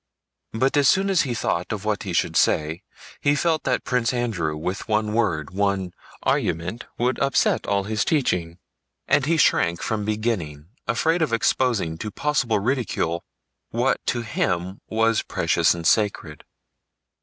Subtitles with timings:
[0.53, 2.81] But as soon as he thought of what he should say,
[3.19, 5.93] he felt that Prince Andrew with one word, one
[6.23, 8.57] argument, would upset all his teaching,
[9.07, 13.23] and he shrank from beginning, afraid of exposing to possible ridicule
[13.69, 16.45] what to him was precious and sacred.